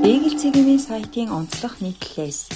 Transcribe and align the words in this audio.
Beagle 0.00 0.32
цэгийн 0.32 0.80
сайтын 0.80 1.28
онцлог 1.28 1.76
нийтлэлээс 1.84 2.48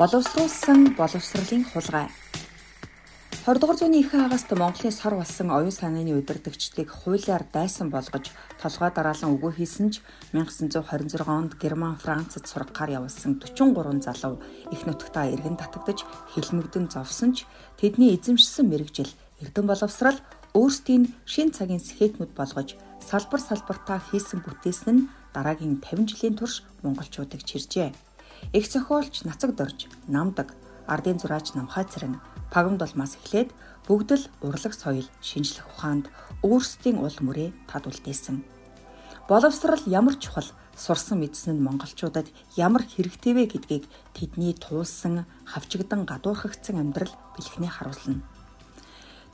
боловсруулсан 0.00 0.96
боловсролын 0.96 1.68
хулгай. 1.68 2.08
20 3.44 3.60
дугаар 3.60 3.76
зууны 3.76 4.00
ихэнх 4.00 4.24
хагаст 4.24 4.48
Монголын 4.56 4.96
сар 4.96 5.12
болсон 5.12 5.52
оюун 5.52 5.68
санааны 5.68 6.16
удирдагчдыг 6.16 6.88
хуулиар 6.88 7.44
дайсан 7.52 7.92
болгож 7.92 8.32
толгой 8.56 8.88
дараалан 8.96 9.36
өгөө 9.36 9.52
хийсэн 9.60 9.92
ч 9.92 10.00
1926 10.32 11.28
онд 11.28 11.60
Герман 11.60 12.00
Францад 12.00 12.48
сургахаар 12.48 13.04
явуулсан 13.04 13.36
43 13.36 14.08
залуу 14.08 14.40
их 14.72 14.80
нутагтаа 14.88 15.28
иргэн 15.28 15.60
татагдж 15.60 16.08
хилмигдэн 16.32 16.88
зовсон 16.88 17.36
ч 17.36 17.44
тэдний 17.76 18.16
эзэмшсэн 18.16 18.64
мэрэгжил 18.64 19.12
эрдэн 19.44 19.66
боловсрал 19.68 20.16
өөрсдийн 20.56 21.12
шин 21.28 21.52
цагийн 21.52 21.84
сэхэтнүүд 21.84 22.32
болгож 22.32 22.80
салбар 23.04 23.40
салбартаа 23.44 24.00
хийсэн 24.08 24.40
бүтээсэн 24.40 24.96
нь 24.96 25.04
дараагийн 25.34 25.80
50 25.80 26.08
жилийн 26.10 26.36
турш 26.36 26.64
монголчуудыг 26.82 27.42
чиржээ. 27.44 27.92
Их 28.52 28.66
зохиолч 28.70 29.24
Нацаг 29.24 29.56
Дорж, 29.56 29.88
Намдаг, 30.06 30.54
Ардын 30.86 31.18
зураач 31.18 31.52
Намхай 31.54 31.84
цэрэн, 31.84 32.20
Пагамд 32.52 32.80
улмаас 32.82 33.16
эхлээд 33.18 33.50
бүгд 33.86 34.10
л 34.16 34.24
урлаг 34.40 34.72
соёл, 34.72 35.08
шинжлэх 35.20 35.66
ухаанд 35.68 36.08
өөрсдийн 36.44 36.96
ул 37.00 37.16
мөрөө 37.20 37.52
тад 37.68 37.84
үлдээсэн. 37.88 38.40
Боловсрал 39.28 39.82
ямар 39.84 40.16
чухал 40.16 40.48
сурсан 40.76 41.20
мэдсэн 41.20 41.60
нь 41.60 41.64
монголчуудад 41.66 42.32
ямар 42.56 42.86
хэрэгтэй 42.88 43.32
вэ 43.36 43.44
гэдгийг 43.52 43.84
тэдний 44.16 44.54
туулсан, 44.56 45.28
хавчигдан 45.44 46.08
гадуурхагдсан 46.08 46.80
амьдрал 46.80 47.12
бэлхнээ 47.36 47.68
харуулна. 47.68 48.24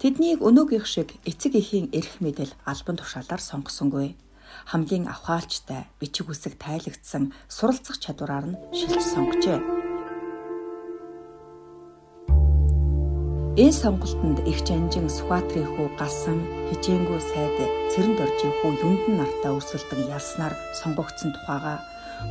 Тэднийг 0.03 0.43
өнөөгийнх 0.43 0.89
шиг 0.91 1.15
эцэг 1.23 1.55
эхийн 1.55 1.95
эрх 1.95 2.19
мэдэл 2.19 2.51
албан 2.67 2.97
тушаалаар 2.99 3.39
сонгосонгүй 3.39 4.19
хамгийн 4.67 5.09
авхаалчтай, 5.09 5.89
бичиг 6.01 6.31
үсэг 6.31 6.59
тайлагдсан 6.59 7.33
суралцах 7.49 7.99
чадвараар 7.99 8.47
нь 8.55 8.61
шилж 8.75 9.03
сонгожээ. 9.03 9.61
Энэ 13.55 13.71
сонголтонд 13.71 14.43
их 14.51 14.67
жанжин 14.67 15.07
Сүхбаатарын 15.07 15.79
хүү 15.79 15.89
Гасан, 15.95 16.43
Хижээнгүү 16.75 17.21
сайд 17.23 17.55
Цэрэн 17.95 18.19
доржийн 18.19 18.51
хүү 18.59 18.73
Юндан 18.83 19.15
нартаа 19.23 19.55
өрсөлдөн 19.55 20.11
ялснаар 20.11 20.59
сонгогдсон 20.83 21.31
тухайга 21.39 21.79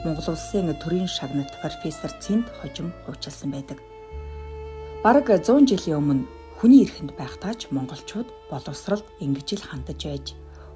Монгол 0.03 0.35
улсын 0.35 0.75
төрийн 0.83 1.07
шагнат 1.07 1.47
профессор 1.63 2.11
Цэнд 2.19 2.51
хожим 2.59 2.91
хуучилсан 3.07 3.55
байдаг. 3.55 3.79
Бараг 4.99 5.31
100 5.31 5.63
жилийн 5.63 5.99
өмнө 6.03 6.27
хүний 6.59 6.83
эрхэнд 6.83 7.15
байхтаач 7.15 7.71
монголчууд 7.71 8.27
боловсралд 8.51 9.07
ингэж 9.23 9.63
л 9.63 9.67
хандаж 9.67 9.99
байж 10.03 10.27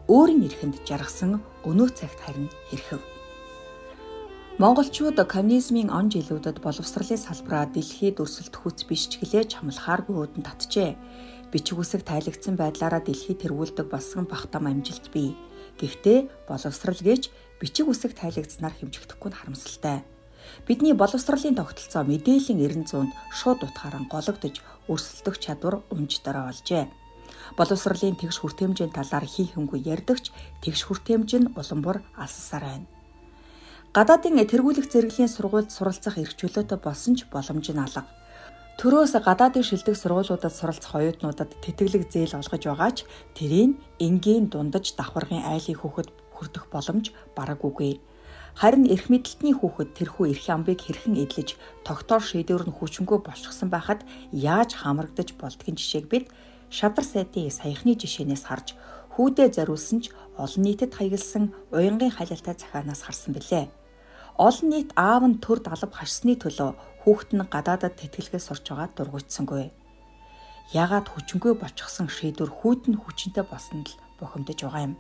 өөрийн 0.08 0.48
эрхэнд 0.48 0.88
жаргасан 0.88 1.44
өнөө 1.68 1.90
цагт 1.92 2.20
харин 2.24 2.48
хэрхэв. 2.72 3.04
Монголчууд 4.56 5.20
коммунизмын 5.28 5.92
он 5.92 6.08
жилүүдэд 6.08 6.64
боловсролын 6.64 7.20
салбараа 7.20 7.68
дэлхийд 7.68 8.24
өрсөлдөх 8.24 8.64
хүч 8.64 8.88
биш 8.88 9.12
ч 9.12 9.20
гэлээж 9.20 9.60
хамлахааргүй 9.60 10.16
өөдөн 10.16 10.48
татжээ. 10.48 10.96
Бичиг 11.52 11.76
үсэг 11.84 12.08
тайлагдсан 12.08 12.56
байдлаараа 12.56 13.04
дэлхийд 13.04 13.44
тэргүүлдэг 13.44 13.92
болсон 13.92 14.24
бахтам 14.32 14.72
амжилт 14.72 15.12
бий. 15.12 15.36
Гэхдээ 15.76 16.48
боловсрал 16.48 17.02
гэж 17.04 17.28
бичиг 17.60 17.92
үсэг 17.92 18.16
тайлагдсанаар 18.16 18.80
хэмжигдэхгүй 18.80 19.30
нь 19.30 19.38
харамсалтай. 19.44 20.08
Бидний 20.64 20.96
боловсролын 20.96 21.60
тогтолцоо 21.60 22.08
мэдээллийн 22.08 22.88
90 22.88 23.12
шууд 23.36 23.60
утгаараа 23.68 24.08
гологдож 24.08 24.64
өрсөлдөх 24.88 25.36
чадвар 25.44 25.84
өмж 25.92 26.24
дорой 26.24 26.48
олжээ 26.56 26.88
боловсролын 27.56 28.20
тэгш 28.20 28.44
хүртээмжийн 28.44 28.92
талаар 28.92 29.24
хий 29.24 29.48
хөнгөө 29.54 29.80
ярьдагч 29.94 30.34
тэгш 30.60 30.82
хүртээмж 30.90 31.32
нь 31.40 31.52
улам 31.56 31.80
бүр 31.86 31.98
алссаар 32.20 32.66
байна. 32.68 32.88
Гадаадын 33.96 34.44
тэргүүлэх 34.44 34.92
зэрэглэлийн 34.92 35.32
сургуульд 35.32 35.72
суралцах 35.72 36.20
эрхчлөөтэй 36.20 36.78
болсон 36.84 37.16
ч 37.16 37.26
боломж 37.32 37.72
нь 37.72 37.80
алга. 37.80 38.04
Төрөөс 38.78 39.18
гадаадын 39.26 39.66
шилдэг 39.66 39.98
сургуулиудад 39.98 40.54
суралцах 40.54 41.02
оюутнуудад 41.02 41.50
тэтгэлэг 41.66 42.14
зээл 42.14 42.38
олгож 42.38 42.62
байгаа 42.62 42.92
ч 42.94 43.10
тэрийг 43.34 43.74
энгийн 43.98 44.54
дундаж 44.54 44.94
давхаргын 44.94 45.42
айлын 45.50 45.82
хүүхэд 45.82 46.10
хүрдэх 46.30 46.70
боломж 46.70 47.10
бараг 47.34 47.66
үгүй. 47.66 47.98
Харин 48.54 48.86
эрх 48.86 49.10
мэдэлтний 49.10 49.58
хүүхэд 49.58 49.98
тэрхүү 49.98 50.26
эрх 50.30 50.46
амбыг 50.54 50.82
хэрхэн 50.86 51.18
эдлэж 51.18 51.58
тогтоор 51.82 52.22
шийдвэр 52.22 52.70
нь 52.70 52.78
хүчингү 52.78 53.26
болчихсон 53.26 53.74
байхад 53.74 54.06
яаж 54.30 54.78
хамрагдаж 54.78 55.34
болдгийн 55.42 55.78
жишээг 55.78 56.06
бид 56.06 56.26
шадар 56.70 57.06
сайтын 57.06 57.52
саяхны 57.52 57.96
жишээнээс 57.96 58.44
харж 58.48 58.68
хүүдээ 59.16 59.50
зориулсан 59.56 60.00
ч 60.04 60.14
олон 60.38 60.62
нийтэд 60.64 60.94
хаягдсан 60.94 61.44
уянгийн 61.74 62.14
халилтай 62.14 62.56
захаанаас 62.58 63.02
харсан 63.04 63.34
билээ. 63.34 63.66
Олон 64.38 64.70
нийт 64.70 64.94
аав 64.94 65.24
нь 65.26 65.42
төр 65.42 65.60
далав 65.66 65.90
хашсны 65.90 66.38
төлөө 66.38 66.72
хүүхэд 67.02 67.32
нь 67.34 67.50
гадаадад 67.50 67.98
тэтгэлгээ 67.98 68.42
сурч 68.44 68.70
байгаа 68.70 68.94
дургуйтсангүй. 68.94 69.74
Ягаад 70.76 71.08
хүчингүй 71.10 71.58
болчихсон 71.58 72.08
шийдвэр 72.12 72.52
хүүд 72.52 72.82
нь 72.92 73.02
хүчинтэй 73.02 73.46
болсон 73.48 73.82
л 73.88 73.98
бухимдаж 74.20 74.60
байгаа 74.62 74.84
юм. 74.88 74.94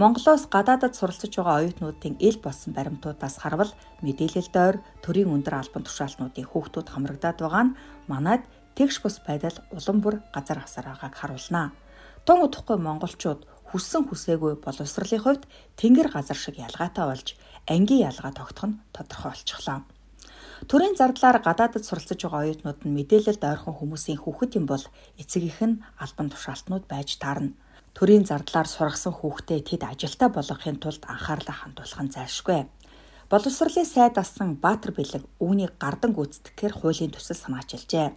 Монголоос 0.00 0.48
гадаадад 0.48 0.94
суралцж 0.96 1.34
байгаа 1.36 1.60
оюутнуудын 1.60 2.16
ил 2.20 2.38
болсон 2.40 2.72
баримтуудаас 2.72 3.36
харвал 3.42 3.72
мэдээлэл 4.04 4.50
дойр 4.56 4.76
төрийн 5.04 5.32
өндөр 5.34 5.54
албан 5.60 5.84
тушаалтнуудын 5.84 6.48
хүүхдүүд 6.48 6.88
хамрагдаад 6.92 7.38
байгаа 7.40 7.64
нь 7.64 7.76
манайд 8.08 8.42
тэгш 8.76 9.00
бус 9.02 9.16
байдал 9.26 9.56
улам 9.72 9.98
бүр 10.04 10.20
газар 10.34 10.60
хасаар 10.60 10.86
байгааг 10.92 11.14
харуулнаа. 11.16 11.72
Тун 12.26 12.44
удахгүй 12.46 12.76
монголчууд 12.76 13.40
хүссэн 13.72 14.04
хүсээгүй 14.06 14.62
боловсролын 14.62 15.22
хувьд 15.24 15.42
тэнгэр 15.80 16.08
газар 16.12 16.38
шиг 16.38 16.56
ялгаатай 16.60 17.04
болж 17.08 17.28
ангийн 17.66 18.06
ялгаа 18.10 18.32
тогтох 18.36 18.66
нь 18.68 18.78
тодорхой 18.94 19.32
болчихлоо. 19.32 19.78
Төрийн 20.70 20.96
зардлаар 20.96 21.38
гадаадд 21.44 21.84
суралцж 21.84 22.20
байгаа 22.22 22.42
оюутнууд 22.44 22.80
нь 22.84 22.96
мэдээлэлд 22.96 23.42
ойрхон 23.44 23.74
хүмүүсийн 23.76 24.20
хүүхэд 24.20 24.52
юм 24.58 24.66
бол 24.70 24.84
эцэг 25.20 25.42
их 25.44 25.60
нь 25.60 25.82
албан 26.00 26.28
тушаалтнууд 26.32 26.84
байж 26.88 27.20
таарна. 27.20 27.52
Төрийн 27.96 28.24
зардлаар 28.28 28.68
сургасан 28.68 29.12
хүүхдээ 29.16 29.60
тэд 29.68 29.82
ажилтаа 29.84 30.28
болгохын 30.32 30.80
тулд 30.80 31.02
анхаарлаа 31.12 31.56
хандуулах 31.60 32.02
нь 32.04 32.14
зайлшгүй. 32.14 32.60
Боловсролын 33.30 33.88
сайд 33.88 34.16
асан 34.22 34.56
Баатар 34.62 34.92
бэлэг 34.96 35.24
үүнийг 35.42 35.74
гардан 35.82 36.12
гүйцэтгэхээр 36.14 36.74
хуулийн 36.78 37.12
төсөл 37.12 37.36
санаачилжээ. 37.36 38.08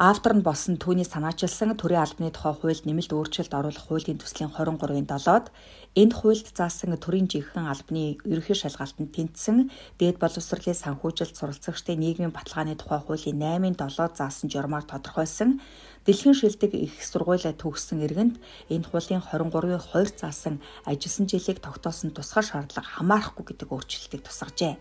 Автор 0.00 0.32
нь 0.32 0.40
болсон 0.40 0.80
түүний 0.80 1.04
санаачилсан 1.04 1.76
төрийн 1.76 2.00
албаны 2.00 2.32
тухай 2.32 2.56
хуульд 2.56 2.88
нэмэлт 2.88 3.12
өөрчлөлт 3.12 3.52
оруулах 3.52 3.84
хуулийн 3.84 4.16
төслийн 4.16 4.48
23-ын 4.48 5.04
7-д 5.04 5.52
энд 6.00 6.12
хуульд 6.16 6.48
заасан 6.56 6.96
төрийн 6.96 7.28
жинхэнэ 7.28 7.68
албаны 7.68 8.16
ерөнхий 8.24 8.56
шалгалтанд 8.56 9.12
тэнцсэн 9.12 9.68
дээд 10.00 10.16
боловсролын 10.16 10.72
санхүүжилт 10.72 11.36
суралцагчдын 11.36 12.00
нийгмийн 12.00 12.32
баталгааны 12.32 12.80
тухай 12.80 12.96
хуулийн 13.04 13.44
8-ын 13.44 13.76
7-д 13.76 14.16
заасан 14.16 14.48
журмаар 14.48 14.88
тодорхойлсон 14.88 15.60
дэлхийн 16.08 16.32
шилдэг 16.32 16.72
их 16.80 16.96
сургуулиа 17.04 17.52
төгссөн 17.52 18.00
иргэнд 18.00 18.40
энэ 18.72 18.88
хуулийн 18.88 19.20
23-ын 19.20 19.84
2 19.84 20.16
заасан 20.16 20.64
ажилсан 20.88 21.28
жилийг 21.28 21.60
тогтоосон 21.60 22.16
тусгай 22.16 22.40
шаардлага 22.40 22.88
хамаарахгүй 22.88 23.52
гэдэг 23.52 23.68
өөрчлөлтийг 23.68 24.24
тусгажээ. 24.24 24.80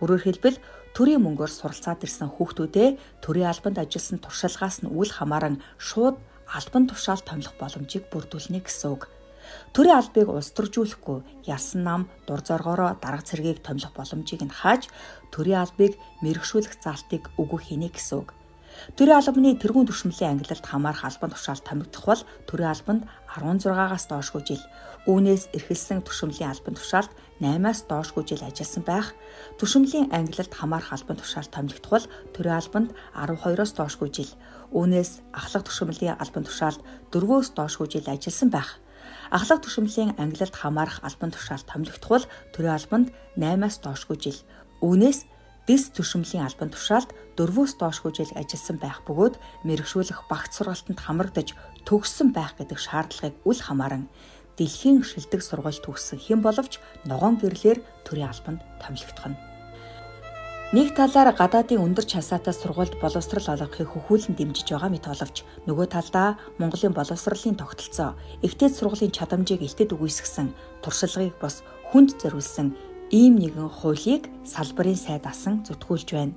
Өөрөөр 0.00 0.22
хэлбэл 0.24 0.58
төрийн 0.96 1.24
мөнгөөр 1.24 1.52
суралцаад 1.52 2.04
ирсэн 2.04 2.28
хүүхдүүдээ 2.36 2.88
төрийн 3.24 3.48
албанд 3.52 3.80
ажилласан 3.80 4.20
туршлагаас 4.20 4.84
нь 4.84 4.92
үл 4.92 5.08
хамааран 5.08 5.60
шууд 5.80 6.16
албан 6.52 6.84
тушаал 6.88 7.22
томилох 7.24 7.56
боломжийг 7.60 8.04
бүрдүүлнэ 8.12 8.60
гэсэн 8.64 8.90
үг. 8.92 9.08
Төрийн 9.74 9.98
албыг 10.00 10.28
улс 10.28 10.50
төржүүлэхгүй 10.52 11.48
ялсан 11.48 11.80
нам 11.86 12.02
дур 12.26 12.40
зоргоороо 12.42 12.98
дарга 12.98 13.24
цэргийг 13.28 13.62
томилох 13.62 13.92
боломжийг 13.94 14.42
нь 14.44 14.56
хааж 14.60 14.90
төрийн 15.32 15.62
албыг 15.64 15.92
мэрэгшүүлэх 16.24 16.74
заалтыг 16.82 17.22
өгөх 17.40 17.62
хийнэ 17.70 17.88
гэсэн 17.94 18.16
үг. 18.20 18.30
Төрийн 18.96 19.16
албаны 19.16 19.56
тэргуун 19.56 19.88
түвшинлийн 19.88 20.36
ангилалд 20.36 20.66
хамаарах 20.66 21.04
албан 21.08 21.30
тушаал 21.32 21.62
томигдох 21.64 22.04
бол 22.04 22.22
төрийн 22.48 22.72
албанд 22.74 23.02
16-аас 23.32 24.04
доошгүй 24.12 24.42
жил, 24.44 24.64
үүнээс 25.08 25.48
эрхэлсэн 25.56 26.04
түвшинлийн 26.04 26.52
албан 26.52 26.74
тушаалд 26.76 27.12
8-аас 27.40 27.84
доошгүй 27.90 28.24
жил 28.24 28.42
ажилласан 28.44 28.84
байх. 28.86 29.12
Түвшинлийн 29.60 30.08
ангилалд 30.12 30.52
хамаарах 30.54 30.92
албан 30.92 31.20
тушаал 31.20 31.48
томилогдох 31.52 31.92
бол 31.92 32.06
төрийн 32.32 32.56
албанд 32.56 32.90
12-оос 33.12 33.72
доошгүй 33.76 34.08
жил, 34.12 34.32
үүнээс 34.72 35.20
ахлах 35.36 35.68
түвшинлийн 35.68 36.16
албан 36.16 36.44
тушаалд 36.48 36.80
4-өөс 37.12 37.48
доошгүй 37.52 37.86
жил 37.92 38.08
ажилласан 38.08 38.50
байх. 38.50 38.80
Ахлах 39.30 39.60
түвшинлийн 39.60 40.16
ангилалд 40.16 40.56
хамаарах 40.56 41.04
албан 41.04 41.30
тушаал 41.30 41.64
томилогдох 41.68 42.08
бол 42.08 42.26
төрийн 42.56 42.76
албанд 42.78 43.08
8-аас 43.36 43.76
доошгүй 43.84 44.16
жил, 44.16 44.38
үүнээс 44.80 45.28
дэс 45.66 45.90
түшимлийн 45.90 46.46
албан 46.46 46.70
тушаалд 46.70 47.10
дөрвөөс 47.34 47.74
доошгүй 47.82 48.12
жил 48.14 48.32
ажилласан 48.38 48.78
байх 48.78 49.02
бөгөөд 49.02 49.34
мэрэгшүүлэх 49.66 50.30
багц 50.30 50.62
сургалтанд 50.62 51.02
хамрагдаж 51.02 51.58
төгссөн 51.82 52.30
байх 52.30 52.54
гэдэг 52.54 52.78
шаардлагыг 52.78 53.34
үл 53.42 53.58
хамааран 53.58 54.06
дэлхийн 54.56 55.04
шилдэг 55.04 55.40
сургууль 55.44 55.80
төгссөн 55.84 56.18
хэн 56.20 56.40
боловч 56.42 56.80
ногоон 57.04 57.36
гэрлэр 57.40 57.78
төрийн 58.04 58.32
албанд 58.32 58.60
томилогдох 58.80 59.28
нь. 59.30 59.38
Нэг 60.74 60.98
талаар 60.98 61.30
гадаадын 61.30 61.78
өндөр 61.78 62.02
часаатай 62.10 62.50
сургуульд 62.50 62.98
боловсрал 62.98 63.54
олгохыг 63.54 63.86
хөхүүлэн 63.86 64.34
дэмжиж 64.34 64.66
байгаа 64.74 64.90
мэт 64.90 65.06
боловч 65.06 65.46
нөгөө 65.62 65.86
талдаа 65.94 66.34
Монголын 66.58 66.90
боловсролын 66.90 67.54
тогтолцоо, 67.54 68.18
эвтээд 68.42 68.74
сургуулийн 68.74 69.14
чадамжийг 69.14 69.62
илтэд 69.62 69.94
үгүйсгсэн 69.94 70.50
туршлагыг 70.82 71.38
бас 71.38 71.62
хүнд 71.94 72.18
зориулсан 72.18 72.74
ийм 73.14 73.38
нэгэн 73.38 73.70
хуулийг 73.70 74.26
салбарын 74.42 74.98
сайд 74.98 75.22
асан 75.30 75.62
зүтгүүлж 75.62 76.08
байна. 76.10 76.34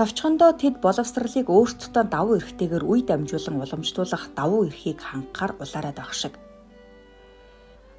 Товчхондоо 0.00 0.56
тэд 0.56 0.80
боловсролыг 0.80 1.52
өөрсдөө 1.52 2.04
давуу 2.08 2.40
эрхтэйгээр 2.40 2.84
үе 2.88 3.04
дамжуулан 3.04 3.60
уламжлуулах 3.60 4.32
давуу 4.32 4.64
эрхийг 4.64 5.04
хангахаар 5.04 5.52
улаарад 5.60 6.00
байх 6.00 6.16
шиг. 6.16 6.40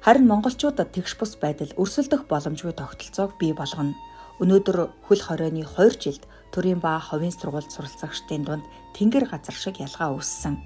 Харин 0.00 0.26
монголчуудад 0.32 0.96
тэгш 0.96 1.20
бус 1.20 1.36
байдал 1.36 1.76
өрсөлдөх 1.76 2.24
боломжгүй 2.24 2.72
тогтолцоог 2.72 3.36
бий 3.36 3.52
болгоно. 3.52 3.92
Өнөөдөр 4.40 4.88
хөл 5.04 5.20
хорионы 5.20 5.68
2 5.68 6.00
жилд 6.00 6.24
төрийн 6.56 6.80
ба 6.80 6.96
ховын 6.96 7.28
сургуульд 7.28 7.68
суралцагчдын 7.68 8.48
дунд 8.48 8.64
тэнгэр 8.96 9.28
газар 9.28 9.52
шиг 9.52 9.76
ялгаа 9.76 10.16
үүссэн. 10.16 10.56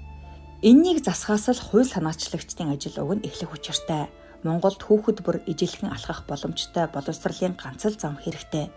Эннийг 0.63 1.03
засахаас 1.03 1.51
л 1.51 1.59
хууль 1.67 1.83
санаачлагчдын 1.83 2.71
ажил 2.71 2.95
уг 3.03 3.19
нь 3.19 3.27
эхлэх 3.27 3.51
учиртай. 3.51 4.07
Монголд 4.47 4.79
хүүхэд 4.79 5.19
бүр 5.27 5.43
ижилхэн 5.51 5.91
алхах 5.91 6.23
боломжтой 6.31 6.87
боловсролын 6.87 7.59
ганц 7.59 7.83
л 7.91 7.99
зам 7.99 8.15
хэрэгтэй. 8.15 8.71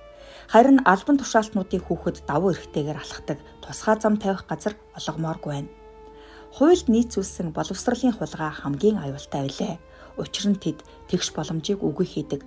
Харин 0.51 0.83
албан 0.83 1.23
тушаалтнуудын 1.23 1.87
хүүхэд 1.87 2.27
давуу 2.27 2.51
эрхтэйгээр 2.51 2.99
алхдаг 2.99 3.39
тусгай 3.63 3.97
зам 4.03 4.19
тавих 4.19 4.43
газар 4.51 4.75
олгомооргүй 4.99 5.53
байна. 5.55 5.71
Хуульд 6.57 6.91
нийцүүлсэн 6.91 7.55
боловсролын 7.55 8.17
хулгай 8.17 8.51
хамгийн 8.51 8.99
аюултай 8.99 9.47
байлээ. 9.47 9.79
Учир 10.19 10.51
нь 10.51 10.59
тэд 10.59 10.83
тэгш 11.09 11.33
боломжийг 11.33 11.81
үгүй 11.83 12.07
хийдэг. 12.07 12.43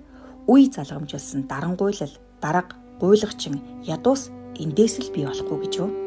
Үе 0.46 0.68
залгамжуулсан 0.68 1.48
дарангуйлал, 1.48 2.14
дарга, 2.40 2.76
гуйлагчин, 3.00 3.60
ядуус 3.82 4.30
эндээс 4.60 5.00
л 5.00 5.12
бий 5.14 5.24
болохгүй 5.24 5.58
гэж 5.64 5.72
юу? 5.80 6.01